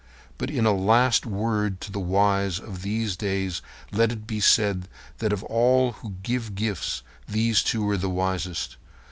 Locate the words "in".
0.49-0.65